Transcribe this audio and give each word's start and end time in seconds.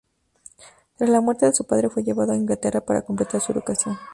Tras 0.97 1.11
la 1.11 1.21
muerte 1.21 1.45
de 1.45 1.53
su 1.53 1.67
padre 1.67 1.91
fue 1.91 2.01
llevado 2.03 2.31
a 2.31 2.35
Inglaterra 2.35 2.81
para 2.81 3.03
completar 3.03 3.39
su 3.39 3.51
educación. 3.51 3.99